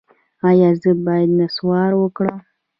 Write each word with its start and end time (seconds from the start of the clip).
ایا 0.49 0.69
زه 0.81 0.91
باید 1.05 1.29
نسوار 1.39 1.91
وکړم؟ 1.97 2.39